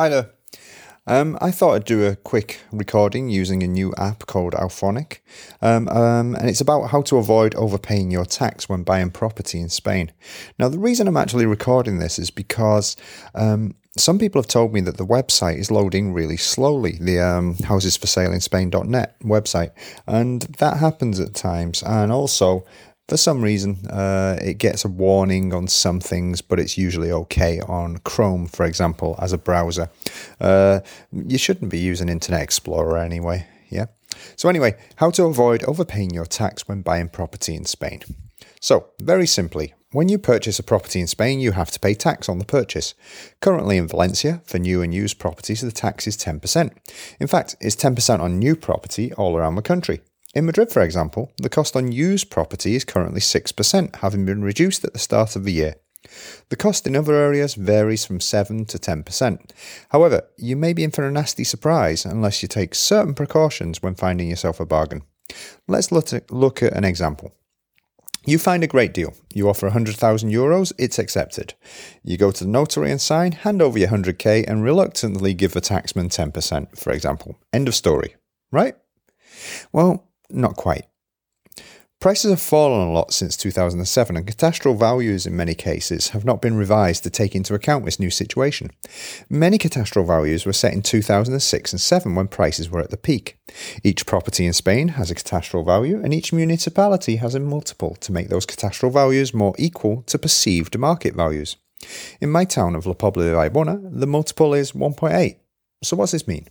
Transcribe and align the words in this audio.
Hi 0.00 0.08
there. 0.08 0.30
Um, 1.06 1.36
I 1.42 1.50
thought 1.50 1.74
I'd 1.74 1.84
do 1.84 2.06
a 2.06 2.16
quick 2.16 2.60
recording 2.72 3.28
using 3.28 3.62
a 3.62 3.66
new 3.66 3.92
app 3.98 4.24
called 4.24 4.54
Auphonic, 4.54 5.18
um, 5.60 5.88
um, 5.90 6.34
and 6.36 6.48
it's 6.48 6.62
about 6.62 6.84
how 6.84 7.02
to 7.02 7.18
avoid 7.18 7.54
overpaying 7.54 8.10
your 8.10 8.24
tax 8.24 8.66
when 8.66 8.82
buying 8.82 9.10
property 9.10 9.60
in 9.60 9.68
Spain. 9.68 10.10
Now, 10.58 10.70
the 10.70 10.78
reason 10.78 11.06
I'm 11.06 11.18
actually 11.18 11.44
recording 11.44 11.98
this 11.98 12.18
is 12.18 12.30
because 12.30 12.96
um, 13.34 13.74
some 13.94 14.18
people 14.18 14.40
have 14.40 14.48
told 14.48 14.72
me 14.72 14.80
that 14.80 14.96
the 14.96 15.04
website 15.04 15.58
is 15.58 15.70
loading 15.70 16.14
really 16.14 16.38
slowly, 16.38 16.96
the 16.98 17.20
um, 17.20 17.56
houses 17.56 17.98
for 17.98 18.06
sale 18.06 18.32
in 18.32 18.40
Spain.net 18.40 19.20
website, 19.20 19.72
and 20.06 20.40
that 20.60 20.78
happens 20.78 21.20
at 21.20 21.34
times. 21.34 21.82
And 21.82 22.10
also, 22.10 22.64
for 23.10 23.16
some 23.16 23.42
reason, 23.42 23.84
uh, 23.90 24.38
it 24.40 24.58
gets 24.58 24.84
a 24.84 24.88
warning 24.88 25.52
on 25.52 25.66
some 25.66 25.98
things, 25.98 26.40
but 26.40 26.60
it's 26.60 26.78
usually 26.78 27.10
okay 27.10 27.58
on 27.62 27.98
Chrome, 27.98 28.46
for 28.46 28.64
example, 28.64 29.16
as 29.18 29.32
a 29.32 29.38
browser. 29.38 29.90
Uh, 30.40 30.78
you 31.12 31.36
shouldn't 31.36 31.72
be 31.72 31.78
using 31.80 32.08
Internet 32.08 32.40
Explorer 32.40 32.98
anyway, 32.98 33.48
yeah? 33.68 33.86
So, 34.36 34.48
anyway, 34.48 34.76
how 34.96 35.10
to 35.10 35.24
avoid 35.24 35.64
overpaying 35.64 36.10
your 36.10 36.24
tax 36.24 36.68
when 36.68 36.82
buying 36.82 37.08
property 37.08 37.56
in 37.56 37.64
Spain. 37.64 38.02
So, 38.60 38.90
very 39.00 39.26
simply, 39.26 39.74
when 39.90 40.08
you 40.08 40.16
purchase 40.16 40.60
a 40.60 40.62
property 40.62 41.00
in 41.00 41.08
Spain, 41.08 41.40
you 41.40 41.50
have 41.50 41.72
to 41.72 41.80
pay 41.80 41.94
tax 41.94 42.28
on 42.28 42.38
the 42.38 42.44
purchase. 42.44 42.94
Currently 43.40 43.76
in 43.76 43.88
Valencia, 43.88 44.40
for 44.44 44.60
new 44.60 44.82
and 44.82 44.94
used 44.94 45.18
properties, 45.18 45.62
the 45.62 45.72
tax 45.72 46.06
is 46.06 46.16
10%. 46.16 46.70
In 47.18 47.26
fact, 47.26 47.56
it's 47.60 47.74
10% 47.74 48.20
on 48.20 48.38
new 48.38 48.54
property 48.54 49.12
all 49.14 49.36
around 49.36 49.56
the 49.56 49.62
country. 49.62 50.00
In 50.32 50.46
Madrid, 50.46 50.70
for 50.70 50.82
example, 50.82 51.32
the 51.38 51.48
cost 51.48 51.74
on 51.74 51.90
used 51.90 52.30
property 52.30 52.76
is 52.76 52.84
currently 52.84 53.20
6%, 53.20 53.96
having 53.96 54.24
been 54.24 54.42
reduced 54.42 54.84
at 54.84 54.92
the 54.92 54.98
start 54.98 55.34
of 55.34 55.44
the 55.44 55.52
year. 55.52 55.74
The 56.50 56.56
cost 56.56 56.86
in 56.86 56.96
other 56.96 57.14
areas 57.14 57.54
varies 57.54 58.06
from 58.06 58.20
7 58.20 58.64
to 58.66 58.78
10%. 58.78 59.50
However, 59.90 60.22
you 60.36 60.56
may 60.56 60.72
be 60.72 60.84
in 60.84 60.92
for 60.92 61.04
a 61.04 61.10
nasty 61.10 61.44
surprise 61.44 62.04
unless 62.04 62.42
you 62.42 62.48
take 62.48 62.74
certain 62.74 63.12
precautions 63.12 63.82
when 63.82 63.96
finding 63.96 64.28
yourself 64.28 64.60
a 64.60 64.66
bargain. 64.66 65.02
Let's 65.66 65.90
look 65.92 66.62
at 66.62 66.76
an 66.76 66.84
example. 66.84 67.34
You 68.24 68.38
find 68.38 68.62
a 68.62 68.68
great 68.68 68.94
deal. 68.94 69.14
You 69.34 69.48
offer 69.48 69.66
100,000 69.66 70.30
euros, 70.30 70.72
it's 70.78 70.98
accepted. 70.98 71.54
You 72.04 72.16
go 72.16 72.30
to 72.30 72.44
the 72.44 72.50
notary 72.50 72.90
and 72.90 73.00
sign, 73.00 73.32
hand 73.32 73.60
over 73.60 73.78
your 73.78 73.88
100k, 73.88 74.44
and 74.46 74.62
reluctantly 74.62 75.34
give 75.34 75.52
the 75.52 75.60
taxman 75.60 76.08
10%, 76.08 76.78
for 76.78 76.92
example. 76.92 77.36
End 77.52 77.66
of 77.66 77.74
story. 77.74 78.14
Right? 78.52 78.76
Well, 79.72 80.06
not 80.32 80.56
quite. 80.56 80.86
Prices 82.00 82.30
have 82.30 82.40
fallen 82.40 82.88
a 82.88 82.92
lot 82.92 83.12
since 83.12 83.36
2007, 83.36 84.16
and 84.16 84.26
cadastral 84.26 84.74
values 84.74 85.26
in 85.26 85.36
many 85.36 85.54
cases 85.54 86.08
have 86.08 86.24
not 86.24 86.40
been 86.40 86.56
revised 86.56 87.02
to 87.02 87.10
take 87.10 87.34
into 87.34 87.52
account 87.52 87.84
this 87.84 88.00
new 88.00 88.08
situation. 88.08 88.70
Many 89.28 89.58
cadastral 89.58 90.06
values 90.06 90.46
were 90.46 90.54
set 90.54 90.72
in 90.72 90.80
2006 90.80 91.72
and 91.74 91.78
7 91.80 92.14
when 92.14 92.28
prices 92.28 92.70
were 92.70 92.80
at 92.80 92.88
the 92.88 92.96
peak. 92.96 93.36
Each 93.84 94.06
property 94.06 94.46
in 94.46 94.54
Spain 94.54 94.88
has 94.88 95.10
a 95.10 95.14
cadastral 95.14 95.62
value, 95.62 96.00
and 96.02 96.14
each 96.14 96.32
municipality 96.32 97.16
has 97.16 97.34
a 97.34 97.40
multiple 97.40 97.94
to 97.96 98.12
make 98.12 98.30
those 98.30 98.46
cadastral 98.46 98.90
values 98.90 99.34
more 99.34 99.54
equal 99.58 100.00
to 100.04 100.18
perceived 100.18 100.78
market 100.78 101.14
values. 101.14 101.58
In 102.18 102.30
my 102.30 102.46
town 102.46 102.74
of 102.76 102.86
La 102.86 102.94
Pobla 102.94 103.24
de 103.24 103.32
Vallbona, 103.34 103.78
the 103.92 104.06
multiple 104.06 104.54
is 104.54 104.72
1.8. 104.72 105.36
So, 105.82 105.98
what's 105.98 106.12
this 106.12 106.26
mean? 106.26 106.48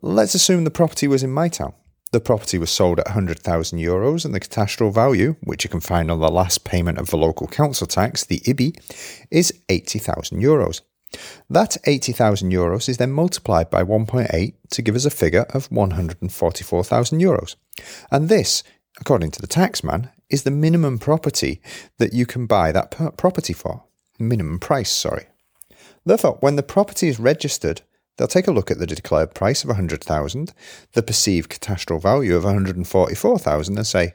Let's 0.00 0.34
assume 0.34 0.64
the 0.64 0.70
property 0.70 1.06
was 1.06 1.22
in 1.22 1.30
my 1.30 1.48
town. 1.48 1.74
The 2.12 2.20
property 2.20 2.56
was 2.56 2.70
sold 2.70 3.00
at 3.00 3.06
100,000 3.06 3.78
euros 3.78 4.24
and 4.24 4.34
the 4.34 4.40
cadastral 4.40 4.92
value, 4.92 5.36
which 5.42 5.64
you 5.64 5.70
can 5.70 5.80
find 5.80 6.10
on 6.10 6.20
the 6.20 6.30
last 6.30 6.64
payment 6.64 6.98
of 6.98 7.10
the 7.10 7.16
local 7.16 7.48
council 7.48 7.86
tax, 7.86 8.24
the 8.24 8.40
IBI, 8.46 8.74
is 9.30 9.52
80,000 9.68 10.40
euros. 10.40 10.82
That 11.50 11.76
80,000 11.84 12.52
euros 12.52 12.88
is 12.88 12.96
then 12.98 13.12
multiplied 13.12 13.70
by 13.70 13.82
1.8 13.82 14.54
to 14.70 14.82
give 14.82 14.94
us 14.94 15.04
a 15.04 15.10
figure 15.10 15.46
of 15.50 15.70
144,000 15.70 17.20
euros. 17.20 17.56
And 18.10 18.28
this, 18.28 18.62
according 19.00 19.32
to 19.32 19.40
the 19.40 19.48
taxman, 19.48 20.10
is 20.28 20.42
the 20.42 20.50
minimum 20.50 20.98
property 20.98 21.60
that 21.98 22.12
you 22.12 22.26
can 22.26 22.46
buy 22.46 22.72
that 22.72 23.16
property 23.16 23.52
for. 23.52 23.84
Minimum 24.18 24.58
price, 24.58 24.90
sorry. 24.90 25.26
Therefore, 26.04 26.38
when 26.40 26.56
the 26.56 26.62
property 26.62 27.08
is 27.08 27.20
registered, 27.20 27.82
They'll 28.16 28.28
take 28.28 28.48
a 28.48 28.52
look 28.52 28.70
at 28.70 28.78
the 28.78 28.86
declared 28.86 29.34
price 29.34 29.62
of 29.62 29.68
100,000, 29.68 30.54
the 30.92 31.02
perceived 31.02 31.50
cadastral 31.50 32.00
value 32.00 32.34
of 32.36 32.44
144,000 32.44 33.76
and 33.76 33.86
say, 33.86 34.14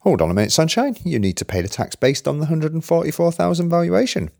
"Hold 0.00 0.20
on 0.20 0.30
a 0.30 0.34
minute, 0.34 0.52
sunshine, 0.52 0.96
you 1.04 1.18
need 1.18 1.36
to 1.36 1.44
pay 1.44 1.62
the 1.62 1.68
tax 1.68 1.94
based 1.96 2.26
on 2.26 2.38
the 2.38 2.46
144,000 2.46 3.68
valuation." 3.68 4.30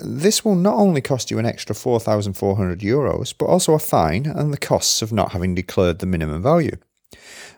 This 0.00 0.44
will 0.44 0.54
not 0.54 0.76
only 0.76 1.00
cost 1.00 1.30
you 1.30 1.38
an 1.38 1.46
extra 1.46 1.74
4,400 1.74 2.80
euros, 2.80 3.34
but 3.36 3.46
also 3.46 3.74
a 3.74 3.80
fine 3.80 4.26
and 4.26 4.52
the 4.52 4.58
costs 4.58 5.02
of 5.02 5.12
not 5.12 5.32
having 5.32 5.54
declared 5.54 5.98
the 5.98 6.06
minimum 6.06 6.42
value. 6.42 6.76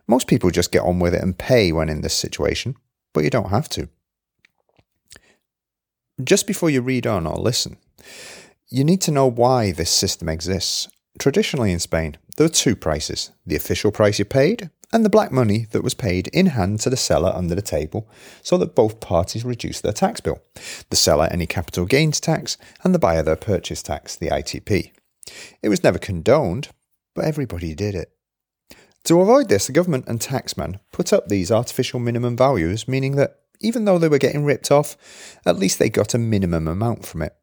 Most 0.07 0.27
people 0.27 0.51
just 0.51 0.73
get 0.73 0.83
on 0.83 0.99
with 0.99 1.15
it 1.15 1.23
and 1.23 1.37
pay 1.37 1.71
when 1.71 1.89
in 1.89 2.01
this 2.01 2.15
situation, 2.15 2.77
but 3.13 3.25
you 3.25 3.31
don't 3.31 3.51
have 3.51 3.69
to. 3.71 3.89
Just 6.25 6.47
before 6.47 6.71
you 6.71 6.81
read 6.81 7.07
on 7.07 7.27
or 7.27 7.37
listen, 7.37 7.77
you 8.71 8.85
need 8.85 9.01
to 9.03 9.11
know 9.11 9.27
why 9.27 9.73
this 9.73 9.91
system 9.91 10.29
exists. 10.29 10.89
Traditionally 11.19 11.73
in 11.73 11.81
Spain, 11.81 12.17
there 12.37 12.45
were 12.45 12.53
two 12.53 12.77
prices 12.77 13.33
the 13.45 13.57
official 13.57 13.91
price 13.91 14.19
you 14.19 14.25
paid 14.25 14.71
and 14.93 15.05
the 15.05 15.11
black 15.11 15.33
money 15.33 15.67
that 15.73 15.83
was 15.83 15.95
paid 15.95 16.29
in 16.29 16.47
hand 16.47 16.81
to 16.81 16.91
the 16.91 16.97
seller 16.97 17.33
under 17.35 17.55
the 17.55 17.63
table 17.63 18.09
so 18.43 18.57
that 18.59 18.75
both 18.75 19.01
parties 19.01 19.45
reduced 19.45 19.83
their 19.83 19.93
tax 19.93 20.21
bill. 20.21 20.41
The 20.89 20.97
seller 20.97 21.29
any 21.31 21.47
capital 21.47 21.85
gains 21.85 22.21
tax 22.21 22.57
and 22.85 22.95
the 22.95 22.99
buyer 22.99 23.23
their 23.23 23.37
purchase 23.37 23.83
tax, 23.83 24.17
the 24.17 24.29
ITP. 24.29 24.93
It 25.63 25.69
was 25.69 25.85
never 25.85 25.99
condoned, 25.99 26.69
but 27.15 27.25
everybody 27.25 27.75
did 27.75 27.95
it. 27.95 28.13
To 29.05 29.21
avoid 29.21 29.49
this, 29.49 29.67
the 29.67 29.73
government 29.73 30.07
and 30.07 30.21
taxman 30.21 30.79
put 30.93 31.13
up 31.13 31.27
these 31.29 31.51
artificial 31.51 31.99
minimum 31.99 32.37
values, 32.37 32.87
meaning 32.87 33.17
that 33.17 33.41
even 33.61 33.85
though 33.85 33.99
they 33.99 34.09
were 34.09 34.19
getting 34.19 34.45
ripped 34.45 34.71
off, 34.71 34.97
at 35.45 35.59
least 35.59 35.79
they 35.79 35.91
got 35.91 36.15
a 36.15 36.19
minimum 36.19 36.69
amount 36.69 37.05
from 37.07 37.23
it. 37.23 37.35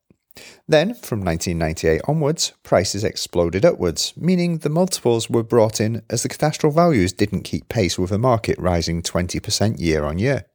Then, 0.67 0.93
from 0.93 1.21
1998 1.21 2.01
onwards, 2.07 2.53
prices 2.63 3.03
exploded 3.03 3.63
upwards, 3.63 4.13
meaning 4.17 4.57
the 4.57 4.69
multiples 4.69 5.29
were 5.29 5.43
brought 5.43 5.79
in 5.79 6.03
as 6.09 6.23
the 6.23 6.29
cadastral 6.29 6.73
values 6.73 7.13
didn't 7.13 7.43
keep 7.43 7.69
pace 7.69 7.97
with 7.97 8.09
the 8.09 8.17
market 8.17 8.57
rising 8.59 9.01
20% 9.01 9.79
year 9.79 10.03
on 10.03 10.19
year. 10.19 10.45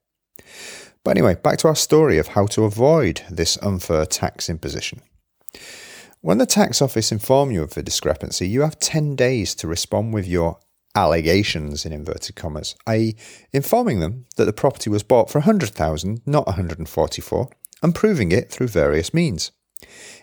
But 1.04 1.12
anyway, 1.12 1.34
back 1.34 1.58
to 1.58 1.68
our 1.68 1.76
story 1.76 2.18
of 2.18 2.28
how 2.28 2.46
to 2.48 2.64
avoid 2.64 3.22
this 3.30 3.58
unfair 3.62 4.06
tax 4.06 4.48
imposition. 4.48 5.02
When 6.20 6.38
the 6.38 6.46
tax 6.46 6.80
office 6.80 7.10
inform 7.10 7.50
you 7.50 7.62
of 7.62 7.74
the 7.74 7.82
discrepancy, 7.82 8.48
you 8.48 8.60
have 8.60 8.78
10 8.78 9.16
days 9.16 9.56
to 9.56 9.66
respond 9.66 10.14
with 10.14 10.28
your 10.28 10.58
allegations 10.94 11.84
in 11.84 11.92
inverted 11.92 12.36
commas, 12.36 12.76
i.e., 12.86 13.16
informing 13.52 14.00
them 14.00 14.26
that 14.36 14.44
the 14.44 14.52
property 14.52 14.90
was 14.90 15.02
bought 15.02 15.30
for 15.30 15.38
100,000, 15.40 16.22
not 16.26 16.46
144, 16.46 17.48
and 17.82 17.94
proving 17.94 18.30
it 18.30 18.50
through 18.50 18.68
various 18.68 19.12
means. 19.12 19.50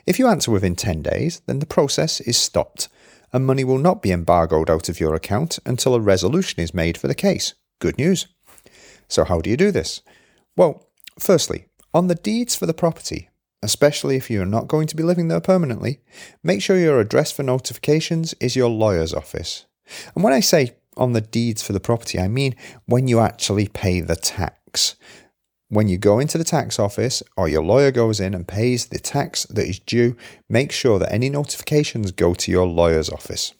If 0.05 0.19
you 0.19 0.27
answer 0.27 0.51
within 0.51 0.75
10 0.75 1.01
days, 1.01 1.41
then 1.45 1.59
the 1.59 1.65
process 1.65 2.21
is 2.21 2.37
stopped 2.37 2.89
and 3.31 3.45
money 3.45 3.63
will 3.63 3.77
not 3.77 4.01
be 4.01 4.11
embargoed 4.11 4.69
out 4.69 4.89
of 4.89 4.99
your 4.99 5.13
account 5.15 5.59
until 5.65 5.95
a 5.95 5.99
resolution 5.99 6.61
is 6.61 6.73
made 6.73 6.97
for 6.97 7.07
the 7.07 7.15
case. 7.15 7.53
Good 7.79 7.97
news. 7.97 8.27
So, 9.07 9.23
how 9.23 9.41
do 9.41 9.49
you 9.49 9.57
do 9.57 9.71
this? 9.71 10.01
Well, 10.55 10.87
firstly, 11.17 11.65
on 11.93 12.07
the 12.07 12.15
deeds 12.15 12.55
for 12.55 12.65
the 12.65 12.73
property, 12.73 13.29
especially 13.61 14.15
if 14.15 14.29
you 14.29 14.41
are 14.41 14.45
not 14.45 14.67
going 14.67 14.87
to 14.87 14.95
be 14.95 15.03
living 15.03 15.27
there 15.27 15.41
permanently, 15.41 16.01
make 16.43 16.61
sure 16.61 16.77
your 16.77 16.99
address 16.99 17.31
for 17.31 17.43
notifications 17.43 18.33
is 18.39 18.55
your 18.55 18.69
lawyer's 18.69 19.13
office. 19.13 19.65
And 20.15 20.23
when 20.23 20.33
I 20.33 20.39
say 20.39 20.75
on 20.97 21.13
the 21.13 21.21
deeds 21.21 21.61
for 21.63 21.73
the 21.73 21.79
property, 21.79 22.19
I 22.19 22.27
mean 22.27 22.55
when 22.85 23.07
you 23.07 23.19
actually 23.19 23.67
pay 23.67 24.01
the 24.01 24.15
tax. 24.15 24.95
When 25.71 25.87
you 25.87 25.99
go 25.99 26.17
into 26.17 26.39
the 26.39 26.43
tax 26.43 26.79
office 26.79 27.21
or 27.37 27.47
your 27.47 27.63
lawyer 27.63 27.91
goes 27.91 28.19
in 28.19 28.33
and 28.33 28.47
pays 28.47 28.87
the 28.87 28.97
tax 28.97 29.43
that 29.45 29.67
is 29.67 29.77
due, 29.77 30.17
make 30.49 30.71
sure 30.71 30.97
that 30.97 31.13
any 31.13 31.29
notifications 31.29 32.11
go 32.11 32.33
to 32.33 32.51
your 32.51 32.65
lawyer's 32.65 33.09
office. 33.09 33.53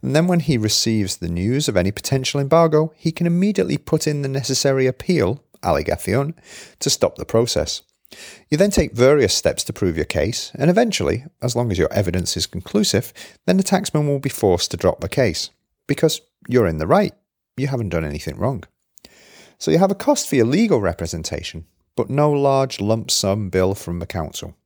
And 0.00 0.16
then 0.16 0.26
when 0.26 0.40
he 0.40 0.56
receives 0.56 1.18
the 1.18 1.28
news 1.28 1.68
of 1.68 1.76
any 1.76 1.92
potential 1.92 2.40
embargo, 2.40 2.94
he 2.96 3.12
can 3.12 3.26
immediately 3.26 3.76
put 3.76 4.06
in 4.06 4.22
the 4.22 4.28
necessary 4.28 4.86
appeal, 4.86 5.44
alegación, 5.62 6.32
to 6.78 6.88
stop 6.88 7.16
the 7.16 7.26
process. 7.26 7.82
You 8.48 8.56
then 8.56 8.70
take 8.70 8.92
various 8.92 9.34
steps 9.34 9.62
to 9.64 9.74
prove 9.74 9.96
your 9.96 10.06
case, 10.06 10.50
and 10.54 10.70
eventually, 10.70 11.24
as 11.42 11.54
long 11.54 11.70
as 11.70 11.78
your 11.78 11.92
evidence 11.92 12.38
is 12.38 12.46
conclusive, 12.46 13.12
then 13.46 13.58
the 13.58 13.62
taxman 13.62 14.06
will 14.06 14.18
be 14.18 14.30
forced 14.30 14.70
to 14.70 14.78
drop 14.78 15.00
the 15.00 15.08
case. 15.10 15.50
Because 15.86 16.22
you're 16.48 16.66
in 16.66 16.78
the 16.78 16.86
right. 16.86 17.12
You 17.58 17.66
haven't 17.66 17.90
done 17.90 18.04
anything 18.04 18.38
wrong. 18.38 18.64
So 19.60 19.70
you 19.70 19.76
have 19.78 19.90
a 19.90 19.94
cost 19.94 20.26
for 20.26 20.36
your 20.36 20.46
legal 20.46 20.80
representation, 20.80 21.66
but 21.94 22.08
no 22.08 22.32
large 22.32 22.80
lump 22.80 23.10
sum 23.10 23.50
bill 23.50 23.74
from 23.74 23.98
the 23.98 24.06
council. 24.06 24.56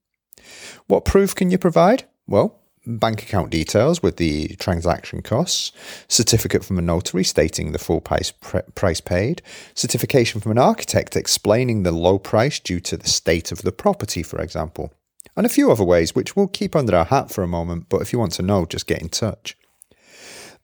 What 0.87 1.05
proof 1.05 1.35
can 1.35 1.51
you 1.51 1.59
provide? 1.59 2.05
Well, 2.29 2.61
bank 2.87 3.21
account 3.25 3.51
details 3.51 4.05
with 4.05 4.19
the 4.19 4.55
transaction 4.61 5.21
costs, 5.21 5.73
certificate 6.07 6.65
from 6.65 6.79
a 6.79 6.83
notary 6.83 7.25
stating 7.25 7.73
the 7.73 7.79
full 7.81 8.01
price, 8.01 8.31
price 8.31 9.01
paid, 9.01 9.43
certification 9.75 10.41
from 10.41 10.53
an 10.53 10.59
architect 10.59 11.17
explaining 11.17 11.83
the 11.83 11.91
low 11.91 12.17
price 12.17 12.61
due 12.61 12.79
to 12.79 12.97
the 12.97 13.09
state 13.09 13.51
of 13.51 13.63
the 13.63 13.73
property, 13.73 14.23
for 14.23 14.41
example. 14.41 14.93
and 15.37 15.45
a 15.45 15.49
few 15.49 15.73
other 15.73 15.83
ways 15.83 16.15
which 16.15 16.37
we'll 16.37 16.47
keep 16.47 16.77
under 16.77 16.95
our 16.95 17.07
hat 17.07 17.33
for 17.33 17.43
a 17.43 17.49
moment, 17.49 17.89
but 17.89 18.01
if 18.01 18.13
you 18.13 18.19
want 18.21 18.31
to 18.31 18.43
know, 18.43 18.65
just 18.65 18.87
get 18.87 19.03
in 19.03 19.09
touch. 19.09 19.57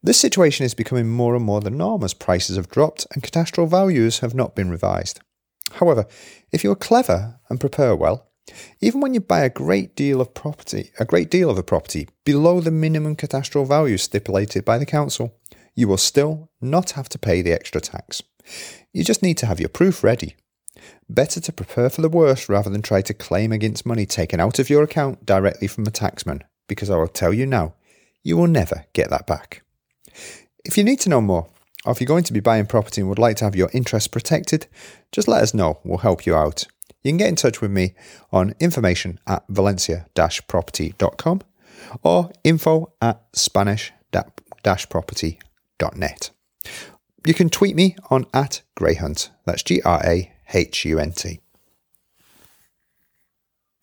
This 0.03 0.19
situation 0.19 0.65
is 0.65 0.73
becoming 0.73 1.11
more 1.11 1.37
and 1.37 1.45
more 1.45 1.61
the 1.61 1.71
norm 1.71 2.03
as 2.05 2.15
prices 2.15 2.57
have 2.57 2.71
dropped 2.71 3.07
and 3.13 3.23
cadastral 3.23 3.69
values 3.69 4.21
have 4.21 4.35
not 4.35 4.55
been 4.55 4.71
revised. 4.71 5.21
However, 5.73 6.07
if 6.51 6.65
you 6.65 6.71
are 6.73 6.77
clever 6.77 7.39
and 7.51 7.61
prepare 7.61 7.95
well, 7.95 8.27
even 8.81 9.01
when 9.01 9.13
you 9.13 9.21
buy 9.21 9.41
a 9.41 9.51
great 9.51 9.95
deal 9.95 10.21
of 10.21 10.33
property, 10.33 10.91
a 10.99 11.05
great 11.05 11.31
deal 11.31 11.51
of 11.51 11.59
a 11.59 11.63
property 11.63 12.09
below 12.25 12.61
the 12.61 12.71
minimum 12.71 13.15
cadastral 13.15 13.69
value 13.69 13.99
stipulated 13.99 14.65
by 14.65 14.79
the 14.79 14.87
council, 14.87 15.35
you 15.75 15.87
will 15.87 15.99
still 15.99 16.51
not 16.63 16.93
have 16.93 17.09
to 17.11 17.19
pay 17.19 17.43
the 17.43 17.53
extra 17.53 17.81
tax. 17.81 18.23
You 18.93 19.05
just 19.05 19.23
need 19.23 19.37
to 19.39 19.47
have 19.47 19.61
your 19.61 19.69
proof 19.69 20.03
ready. 20.03 20.35
Better 21.11 21.41
to 21.41 21.53
prepare 21.53 21.91
for 21.91 22.01
the 22.01 22.09
worst 22.09 22.49
rather 22.49 22.71
than 22.71 22.83
try 22.83 23.03
to 23.03 23.15
claim 23.15 23.53
against 23.53 23.85
money 23.85 24.07
taken 24.07 24.41
out 24.41 24.59
of 24.59 24.71
your 24.71 24.83
account 24.83 25.27
directly 25.27 25.69
from 25.69 25.87
a 25.87 25.91
taxman, 25.91 26.41
because 26.69 26.89
I 26.89 26.97
will 26.97 27.07
tell 27.07 27.35
you 27.35 27.45
now, 27.45 27.75
you 28.23 28.37
will 28.37 28.47
never 28.47 28.87
get 28.95 29.11
that 29.11 29.27
back. 29.27 29.63
If 30.65 30.79
you 30.79 30.85
need 30.85 31.01
to 31.01 31.09
know 31.09 31.21
more, 31.21 31.49
or 31.85 31.93
if 31.93 32.01
you're 32.01 32.07
going 32.07 32.25
to 32.25 32.33
be 32.33 32.41
buying 32.41 32.65
property 32.67 33.01
and 33.01 33.09
would 33.09 33.19
like 33.19 33.37
to 33.37 33.45
have 33.45 33.57
your 33.57 33.71
interests 33.73 34.09
protected, 34.09 34.67
just 35.13 35.29
let 35.29 35.43
us 35.43 35.55
know. 35.55 35.79
We'll 35.85 35.99
help 35.99 36.27
you 36.27 36.35
out. 36.35 36.67
You 37.03 37.11
can 37.11 37.19
get 37.19 37.29
in 37.29 37.37
touch 37.37 37.63
with 37.63 37.71
me 37.71 37.95
on 38.31 38.55
information 38.61 39.19
at 39.27 39.45
valencia-property.com 39.49 41.41
or 42.03 42.31
info 42.45 42.93
at 43.01 43.23
spanish-property.net. 43.33 46.31
You 47.27 47.35
can 47.35 47.51
tweet 47.51 47.77
me 47.77 47.97
on 48.11 48.25
at 48.33 48.63
Grahunt. 48.79 49.29
That's 49.45 49.63
G 49.63 49.83
R 49.83 50.01
A 50.05 50.33
H 50.53 50.87
U 50.87 50.99
N 50.99 51.13
T. 51.13 51.41